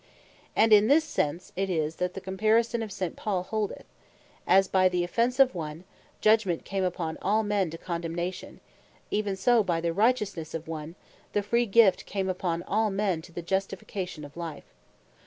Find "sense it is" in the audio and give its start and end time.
1.05-1.97